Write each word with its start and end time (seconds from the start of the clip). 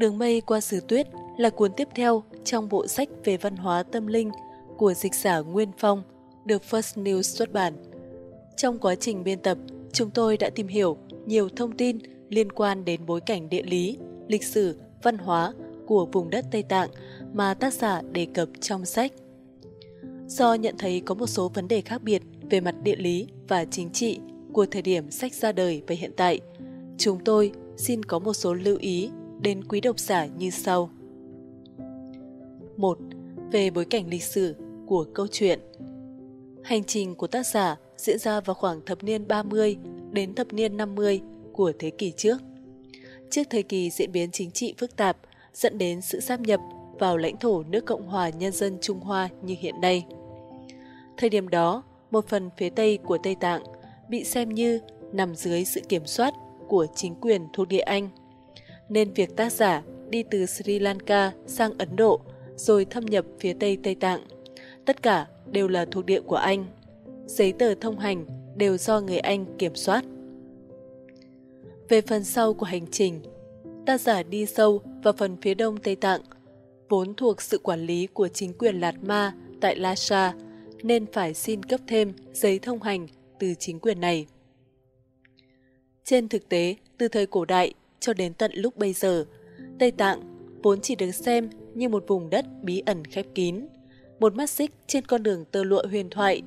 Đường 0.00 0.18
mây 0.18 0.40
qua 0.40 0.60
xứ 0.60 0.80
tuyết 0.88 1.06
là 1.38 1.50
cuốn 1.50 1.72
tiếp 1.76 1.88
theo 1.94 2.22
trong 2.44 2.68
bộ 2.68 2.86
sách 2.86 3.08
về 3.24 3.36
văn 3.36 3.56
hóa 3.56 3.82
tâm 3.82 4.06
linh 4.06 4.30
của 4.76 4.94
dịch 4.94 5.14
giả 5.14 5.38
Nguyên 5.38 5.70
Phong, 5.78 6.02
được 6.44 6.62
First 6.70 7.02
News 7.02 7.22
xuất 7.22 7.52
bản. 7.52 7.74
Trong 8.56 8.78
quá 8.78 8.94
trình 8.94 9.24
biên 9.24 9.38
tập, 9.38 9.58
chúng 9.92 10.10
tôi 10.10 10.36
đã 10.36 10.50
tìm 10.50 10.68
hiểu 10.68 10.96
nhiều 11.26 11.48
thông 11.56 11.76
tin 11.76 11.98
liên 12.28 12.52
quan 12.52 12.84
đến 12.84 13.06
bối 13.06 13.20
cảnh 13.20 13.48
địa 13.48 13.62
lý, 13.62 13.98
lịch 14.28 14.44
sử, 14.44 14.78
văn 15.02 15.18
hóa 15.18 15.52
của 15.86 16.06
vùng 16.12 16.30
đất 16.30 16.44
Tây 16.50 16.62
Tạng 16.62 16.90
mà 17.32 17.54
tác 17.54 17.74
giả 17.74 18.02
đề 18.12 18.26
cập 18.34 18.48
trong 18.60 18.84
sách. 18.84 19.12
Do 20.26 20.54
nhận 20.54 20.74
thấy 20.78 21.00
có 21.00 21.14
một 21.14 21.26
số 21.26 21.48
vấn 21.48 21.68
đề 21.68 21.80
khác 21.80 22.02
biệt 22.02 22.22
về 22.50 22.60
mặt 22.60 22.74
địa 22.82 22.96
lý 22.96 23.26
và 23.48 23.64
chính 23.64 23.90
trị 23.90 24.20
của 24.52 24.66
thời 24.66 24.82
điểm 24.82 25.10
sách 25.10 25.34
ra 25.34 25.52
đời 25.52 25.82
và 25.86 25.94
hiện 25.94 26.12
tại, 26.16 26.40
chúng 26.98 27.24
tôi 27.24 27.52
xin 27.76 28.02
có 28.02 28.18
một 28.18 28.34
số 28.34 28.54
lưu 28.54 28.76
ý 28.80 29.10
đến 29.42 29.64
quý 29.64 29.80
độc 29.80 29.98
giả 29.98 30.26
như 30.26 30.50
sau. 30.50 30.90
1. 32.76 32.98
Về 33.52 33.70
bối 33.70 33.84
cảnh 33.84 34.08
lịch 34.08 34.22
sử 34.22 34.54
của 34.86 35.04
câu 35.14 35.26
chuyện 35.26 35.60
Hành 36.64 36.84
trình 36.84 37.14
của 37.14 37.26
tác 37.26 37.46
giả 37.46 37.76
diễn 37.96 38.18
ra 38.18 38.40
vào 38.40 38.54
khoảng 38.54 38.80
thập 38.86 39.04
niên 39.04 39.28
30 39.28 39.76
đến 40.10 40.34
thập 40.34 40.52
niên 40.52 40.76
50 40.76 41.20
của 41.52 41.72
thế 41.78 41.90
kỷ 41.90 42.12
trước. 42.16 42.36
Trước 43.30 43.42
thời 43.50 43.62
kỳ 43.62 43.90
diễn 43.90 44.12
biến 44.12 44.30
chính 44.30 44.50
trị 44.50 44.74
phức 44.78 44.96
tạp 44.96 45.16
dẫn 45.54 45.78
đến 45.78 46.00
sự 46.00 46.20
sáp 46.20 46.40
nhập 46.40 46.60
vào 46.98 47.16
lãnh 47.16 47.36
thổ 47.36 47.62
nước 47.62 47.86
Cộng 47.86 48.06
hòa 48.06 48.28
Nhân 48.28 48.52
dân 48.52 48.78
Trung 48.80 49.00
Hoa 49.00 49.28
như 49.42 49.54
hiện 49.58 49.80
nay. 49.80 50.06
Thời 51.16 51.30
điểm 51.30 51.48
đó, 51.48 51.82
một 52.10 52.28
phần 52.28 52.50
phía 52.56 52.70
Tây 52.70 52.98
của 53.04 53.18
Tây 53.22 53.36
Tạng 53.40 53.62
bị 54.08 54.24
xem 54.24 54.48
như 54.48 54.80
nằm 55.12 55.34
dưới 55.34 55.64
sự 55.64 55.80
kiểm 55.88 56.06
soát 56.06 56.34
của 56.68 56.86
chính 56.94 57.14
quyền 57.14 57.46
thuộc 57.52 57.68
địa 57.68 57.78
Anh– 57.80 58.08
nên 58.90 59.12
việc 59.12 59.36
tác 59.36 59.52
giả 59.52 59.82
đi 60.10 60.22
từ 60.30 60.46
Sri 60.46 60.78
Lanka 60.78 61.32
sang 61.46 61.72
Ấn 61.78 61.96
Độ 61.96 62.20
rồi 62.56 62.84
thâm 62.84 63.06
nhập 63.06 63.24
phía 63.40 63.52
Tây 63.52 63.78
Tây 63.82 63.94
Tạng. 63.94 64.20
Tất 64.84 65.02
cả 65.02 65.26
đều 65.50 65.68
là 65.68 65.84
thuộc 65.84 66.06
địa 66.06 66.20
của 66.20 66.36
Anh. 66.36 66.66
Giấy 67.26 67.52
tờ 67.52 67.74
thông 67.74 67.98
hành 67.98 68.26
đều 68.56 68.76
do 68.76 69.00
người 69.00 69.18
Anh 69.18 69.46
kiểm 69.58 69.74
soát. 69.74 70.04
Về 71.88 72.00
phần 72.00 72.24
sau 72.24 72.54
của 72.54 72.66
hành 72.66 72.86
trình, 72.90 73.20
tác 73.86 74.00
giả 74.00 74.22
đi 74.22 74.46
sâu 74.46 74.82
vào 75.02 75.12
phần 75.12 75.36
phía 75.42 75.54
đông 75.54 75.76
Tây 75.76 75.96
Tạng, 75.96 76.20
vốn 76.88 77.14
thuộc 77.14 77.42
sự 77.42 77.58
quản 77.58 77.86
lý 77.86 78.06
của 78.06 78.28
chính 78.28 78.52
quyền 78.58 78.80
Lạt 78.80 78.94
Ma 79.02 79.34
tại 79.60 79.76
Lhasa, 79.76 80.34
nên 80.82 81.06
phải 81.12 81.34
xin 81.34 81.62
cấp 81.62 81.80
thêm 81.86 82.12
giấy 82.32 82.58
thông 82.58 82.82
hành 82.82 83.06
từ 83.38 83.54
chính 83.58 83.80
quyền 83.80 84.00
này. 84.00 84.26
Trên 86.04 86.28
thực 86.28 86.48
tế, 86.48 86.74
từ 86.98 87.08
thời 87.08 87.26
cổ 87.26 87.44
đại, 87.44 87.74
cho 88.00 88.12
đến 88.12 88.34
tận 88.34 88.50
lúc 88.54 88.76
bây 88.76 88.92
giờ, 88.92 89.24
Tây 89.78 89.90
Tạng 89.90 90.20
vốn 90.62 90.80
chỉ 90.80 90.94
được 90.94 91.10
xem 91.10 91.50
như 91.74 91.88
một 91.88 92.04
vùng 92.06 92.30
đất 92.30 92.44
bí 92.62 92.82
ẩn 92.86 93.04
khép 93.04 93.26
kín, 93.34 93.66
một 94.20 94.34
mắt 94.34 94.50
xích 94.50 94.70
trên 94.86 95.06
con 95.06 95.22
đường 95.22 95.44
tơ 95.44 95.64
lụa 95.64 95.82
huyền 95.86 96.10
thoại, 96.10 96.42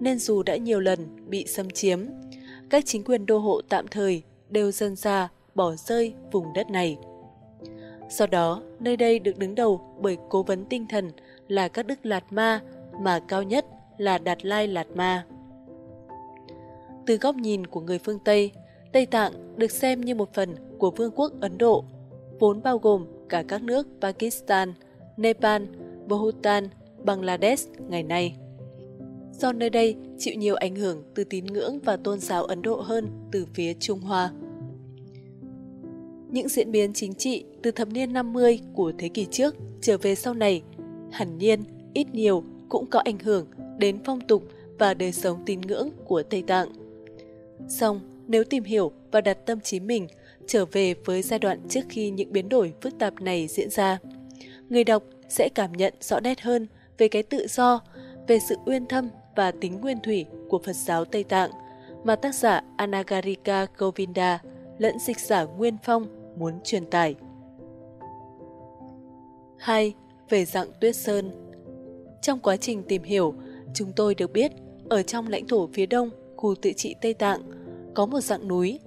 nên 0.00 0.18
dù 0.18 0.42
đã 0.42 0.56
nhiều 0.56 0.80
lần 0.80 1.28
bị 1.28 1.46
xâm 1.46 1.70
chiếm, 1.70 2.00
các 2.70 2.86
chính 2.86 3.04
quyền 3.04 3.26
đô 3.26 3.38
hộ 3.38 3.60
tạm 3.68 3.88
thời 3.88 4.22
đều 4.50 4.70
dần 4.70 4.96
ra 4.96 5.28
bỏ 5.54 5.74
rơi 5.74 6.14
vùng 6.32 6.52
đất 6.52 6.70
này. 6.70 6.98
Sau 8.10 8.26
đó, 8.26 8.62
nơi 8.80 8.96
đây 8.96 9.18
được 9.18 9.38
đứng 9.38 9.54
đầu 9.54 9.80
bởi 10.00 10.16
cố 10.28 10.42
vấn 10.42 10.64
tinh 10.64 10.86
thần 10.88 11.10
là 11.48 11.68
các 11.68 11.86
đức 11.86 12.06
Lạt 12.06 12.32
Ma, 12.32 12.60
mà 13.00 13.20
cao 13.28 13.42
nhất 13.42 13.66
là 13.98 14.18
Đạt 14.18 14.44
Lai 14.44 14.66
Lạt 14.66 14.86
Ma. 14.94 15.26
Từ 17.06 17.16
góc 17.16 17.36
nhìn 17.36 17.66
của 17.66 17.80
người 17.80 17.98
phương 17.98 18.18
Tây, 18.24 18.52
Tây 18.92 19.06
Tạng 19.06 19.32
được 19.56 19.70
xem 19.70 20.00
như 20.00 20.14
một 20.14 20.34
phần 20.34 20.56
của 20.78 20.90
Vương 20.90 21.12
quốc 21.14 21.32
Ấn 21.40 21.58
Độ, 21.58 21.84
vốn 22.38 22.62
bao 22.62 22.78
gồm 22.78 23.06
cả 23.28 23.44
các 23.48 23.62
nước 23.62 23.86
Pakistan, 24.00 24.74
Nepal, 25.16 25.62
Bhutan, 26.08 26.68
Bangladesh 27.04 27.70
ngày 27.88 28.02
nay. 28.02 28.36
Do 29.32 29.52
nơi 29.52 29.70
đây 29.70 29.96
chịu 30.18 30.34
nhiều 30.34 30.54
ảnh 30.54 30.76
hưởng 30.76 31.02
từ 31.14 31.24
tín 31.24 31.46
ngưỡng 31.46 31.78
và 31.84 31.96
tôn 31.96 32.20
giáo 32.20 32.44
Ấn 32.44 32.62
Độ 32.62 32.80
hơn 32.80 33.08
từ 33.32 33.46
phía 33.54 33.74
Trung 33.74 34.00
Hoa. 34.00 34.32
Những 36.30 36.48
diễn 36.48 36.72
biến 36.72 36.92
chính 36.92 37.14
trị 37.14 37.44
từ 37.62 37.70
thập 37.70 37.88
niên 37.88 38.12
50 38.12 38.60
của 38.74 38.92
thế 38.98 39.08
kỷ 39.08 39.26
trước 39.30 39.56
trở 39.80 39.98
về 39.98 40.14
sau 40.14 40.34
này, 40.34 40.62
hẳn 41.12 41.38
nhiên 41.38 41.64
ít 41.94 42.14
nhiều 42.14 42.44
cũng 42.68 42.86
có 42.86 42.98
ảnh 42.98 43.18
hưởng 43.18 43.46
đến 43.78 43.98
phong 44.04 44.20
tục 44.20 44.42
và 44.78 44.94
đời 44.94 45.12
sống 45.12 45.42
tín 45.46 45.60
ngưỡng 45.60 45.90
của 46.04 46.22
Tây 46.22 46.42
Tạng. 46.42 46.68
Song, 47.68 48.00
nếu 48.26 48.44
tìm 48.44 48.64
hiểu 48.64 48.92
và 49.12 49.20
đặt 49.20 49.46
tâm 49.46 49.60
trí 49.60 49.80
mình 49.80 50.06
trở 50.48 50.64
về 50.64 50.94
với 51.04 51.22
giai 51.22 51.38
đoạn 51.38 51.60
trước 51.68 51.80
khi 51.88 52.10
những 52.10 52.32
biến 52.32 52.48
đổi 52.48 52.72
phức 52.80 52.98
tạp 52.98 53.20
này 53.20 53.46
diễn 53.46 53.70
ra. 53.70 53.98
Người 54.68 54.84
đọc 54.84 55.02
sẽ 55.28 55.48
cảm 55.54 55.72
nhận 55.72 55.94
rõ 56.00 56.20
nét 56.20 56.40
hơn 56.40 56.66
về 56.98 57.08
cái 57.08 57.22
tự 57.22 57.46
do, 57.48 57.80
về 58.26 58.38
sự 58.38 58.56
uyên 58.66 58.86
thâm 58.86 59.08
và 59.36 59.50
tính 59.50 59.80
nguyên 59.80 59.98
thủy 60.02 60.26
của 60.48 60.60
Phật 60.64 60.76
giáo 60.76 61.04
Tây 61.04 61.24
Tạng 61.24 61.50
mà 62.04 62.16
tác 62.16 62.34
giả 62.34 62.62
Anagarika 62.76 63.66
Govinda 63.76 64.42
lẫn 64.78 64.98
dịch 64.98 65.20
giả 65.20 65.44
Nguyên 65.44 65.76
Phong 65.82 66.06
muốn 66.38 66.54
truyền 66.64 66.86
tải. 66.86 67.14
2. 69.58 69.94
Về 70.28 70.44
dạng 70.44 70.68
tuyết 70.80 70.96
sơn 70.96 71.30
Trong 72.22 72.38
quá 72.38 72.56
trình 72.56 72.82
tìm 72.88 73.02
hiểu, 73.02 73.34
chúng 73.74 73.92
tôi 73.96 74.14
được 74.14 74.32
biết 74.32 74.52
ở 74.88 75.02
trong 75.02 75.28
lãnh 75.28 75.46
thổ 75.46 75.68
phía 75.72 75.86
đông 75.86 76.10
khu 76.36 76.54
tự 76.62 76.72
trị 76.72 76.94
Tây 77.00 77.14
Tạng 77.14 77.40
có 77.94 78.06
một 78.06 78.20
dạng 78.20 78.48
núi 78.48 78.80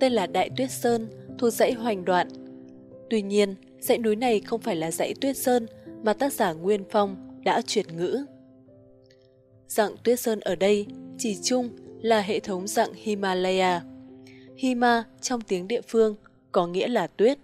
tên 0.00 0.12
là 0.12 0.26
Đại 0.26 0.50
Tuyết 0.56 0.70
Sơn, 0.70 1.08
thuộc 1.38 1.52
dãy 1.52 1.72
Hoành 1.72 2.04
Đoạn. 2.04 2.28
Tuy 3.10 3.22
nhiên, 3.22 3.54
dãy 3.80 3.98
núi 3.98 4.16
này 4.16 4.40
không 4.40 4.60
phải 4.60 4.76
là 4.76 4.90
dãy 4.90 5.14
Tuyết 5.20 5.36
Sơn 5.36 5.66
mà 6.02 6.12
tác 6.12 6.32
giả 6.32 6.52
Nguyên 6.52 6.84
Phong 6.90 7.40
đã 7.44 7.62
chuyển 7.66 7.96
ngữ. 7.96 8.24
Dạng 9.68 9.96
Tuyết 10.04 10.20
Sơn 10.20 10.40
ở 10.40 10.54
đây 10.54 10.86
chỉ 11.18 11.36
chung 11.42 11.70
là 12.02 12.20
hệ 12.20 12.40
thống 12.40 12.66
dạng 12.66 12.92
Himalaya. 12.94 13.82
Hima 14.56 15.04
trong 15.20 15.40
tiếng 15.40 15.68
địa 15.68 15.80
phương 15.88 16.16
có 16.52 16.66
nghĩa 16.66 16.88
là 16.88 17.06
tuyết, 17.06 17.38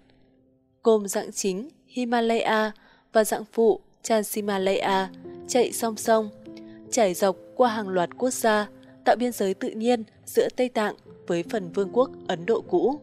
gồm 0.83 1.07
dạng 1.07 1.31
chính 1.31 1.69
Himalaya 1.87 2.71
và 3.13 3.23
dạng 3.23 3.43
phụ 3.51 3.79
transhimalaya 4.03 5.09
chạy 5.47 5.71
song 5.71 5.97
song, 5.97 6.29
trải 6.91 7.13
dọc 7.13 7.37
qua 7.55 7.69
hàng 7.69 7.89
loạt 7.89 8.09
quốc 8.17 8.33
gia, 8.33 8.69
tạo 9.05 9.15
biên 9.15 9.31
giới 9.31 9.53
tự 9.53 9.69
nhiên 9.69 10.03
giữa 10.25 10.47
Tây 10.55 10.69
Tạng 10.69 10.95
với 11.27 11.43
phần 11.43 11.71
vương 11.71 11.89
quốc 11.93 12.09
Ấn 12.27 12.45
Độ 12.45 12.61
cũ. 12.61 12.99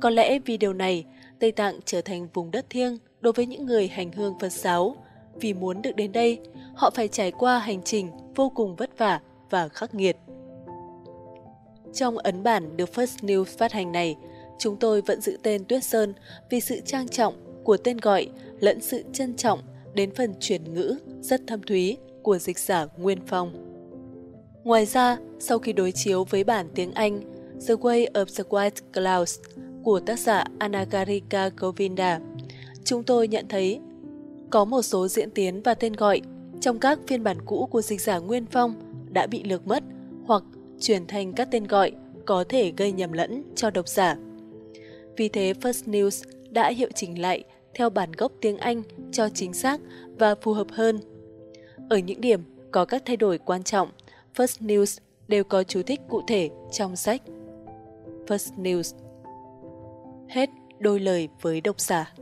Có 0.00 0.10
lẽ 0.10 0.38
vì 0.38 0.56
điều 0.56 0.72
này, 0.72 1.04
Tây 1.38 1.52
Tạng 1.52 1.80
trở 1.84 2.00
thành 2.00 2.28
vùng 2.34 2.50
đất 2.50 2.70
thiêng 2.70 2.98
đối 3.20 3.32
với 3.32 3.46
những 3.46 3.66
người 3.66 3.88
hành 3.88 4.12
hương 4.12 4.38
Phật 4.40 4.52
giáo. 4.52 4.96
Vì 5.34 5.54
muốn 5.54 5.82
được 5.82 5.96
đến 5.96 6.12
đây, 6.12 6.40
họ 6.74 6.90
phải 6.90 7.08
trải 7.08 7.30
qua 7.30 7.58
hành 7.58 7.82
trình 7.82 8.10
vô 8.34 8.52
cùng 8.54 8.76
vất 8.76 8.98
vả 8.98 9.20
và 9.50 9.68
khắc 9.68 9.94
nghiệt. 9.94 10.16
Trong 11.94 12.18
ấn 12.18 12.42
bản 12.42 12.76
được 12.76 12.90
First 12.94 13.26
News 13.26 13.44
phát 13.44 13.72
hành 13.72 13.92
này, 13.92 14.16
chúng 14.58 14.76
tôi 14.76 15.00
vẫn 15.00 15.20
giữ 15.20 15.36
tên 15.42 15.64
Tuyết 15.64 15.84
Sơn 15.84 16.14
vì 16.50 16.60
sự 16.60 16.80
trang 16.86 17.08
trọng 17.08 17.34
của 17.64 17.76
tên 17.76 17.96
gọi 17.96 18.28
lẫn 18.60 18.80
sự 18.80 19.04
trân 19.12 19.36
trọng 19.36 19.58
đến 19.94 20.14
phần 20.14 20.34
chuyển 20.40 20.74
ngữ 20.74 20.98
rất 21.20 21.40
thâm 21.46 21.62
thúy 21.62 21.96
của 22.22 22.38
dịch 22.38 22.58
giả 22.58 22.86
Nguyên 22.96 23.18
Phong. 23.26 23.71
Ngoài 24.64 24.86
ra, 24.86 25.18
sau 25.38 25.58
khi 25.58 25.72
đối 25.72 25.92
chiếu 25.92 26.24
với 26.24 26.44
bản 26.44 26.66
tiếng 26.74 26.92
Anh 26.92 27.20
The 27.68 27.74
Way 27.74 28.06
of 28.12 28.24
the 28.36 28.44
White 28.48 28.70
Clouds 28.92 29.40
của 29.84 30.00
tác 30.00 30.18
giả 30.18 30.44
Anagarika 30.58 31.50
Govinda, 31.56 32.20
chúng 32.84 33.02
tôi 33.02 33.28
nhận 33.28 33.48
thấy 33.48 33.80
có 34.50 34.64
một 34.64 34.82
số 34.82 35.08
diễn 35.08 35.30
tiến 35.30 35.62
và 35.62 35.74
tên 35.74 35.92
gọi 35.92 36.20
trong 36.60 36.78
các 36.78 36.98
phiên 37.06 37.24
bản 37.24 37.36
cũ 37.46 37.68
của 37.70 37.82
dịch 37.82 38.00
giả 38.00 38.18
Nguyên 38.18 38.46
Phong 38.46 38.74
đã 39.12 39.26
bị 39.26 39.42
lược 39.42 39.66
mất 39.66 39.82
hoặc 40.26 40.42
chuyển 40.80 41.06
thành 41.06 41.32
các 41.32 41.48
tên 41.50 41.66
gọi 41.66 41.92
có 42.26 42.44
thể 42.48 42.72
gây 42.76 42.92
nhầm 42.92 43.12
lẫn 43.12 43.42
cho 43.54 43.70
độc 43.70 43.88
giả. 43.88 44.16
Vì 45.16 45.28
thế 45.28 45.52
First 45.60 45.90
News 45.90 46.24
đã 46.50 46.70
hiệu 46.70 46.88
chỉnh 46.94 47.20
lại 47.20 47.44
theo 47.74 47.90
bản 47.90 48.12
gốc 48.12 48.32
tiếng 48.40 48.58
Anh 48.58 48.82
cho 49.12 49.28
chính 49.28 49.52
xác 49.52 49.80
và 50.18 50.34
phù 50.34 50.52
hợp 50.52 50.66
hơn. 50.70 50.98
Ở 51.88 51.98
những 51.98 52.20
điểm 52.20 52.40
có 52.70 52.84
các 52.84 53.02
thay 53.06 53.16
đổi 53.16 53.38
quan 53.38 53.62
trọng, 53.62 53.88
First 54.36 54.66
News 54.66 54.98
đều 55.28 55.44
có 55.44 55.62
chú 55.62 55.82
thích 55.82 56.00
cụ 56.08 56.22
thể 56.26 56.50
trong 56.72 56.96
sách 56.96 57.22
First 58.26 58.62
News. 58.62 58.94
Hết 60.28 60.50
đôi 60.78 61.00
lời 61.00 61.28
với 61.40 61.60
độc 61.60 61.80
giả. 61.80 62.14